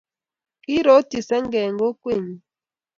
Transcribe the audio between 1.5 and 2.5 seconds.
eng' kokwenyin